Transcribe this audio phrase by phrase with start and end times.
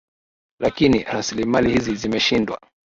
[0.61, 2.59] lakini raslimali hizi zimeshindwa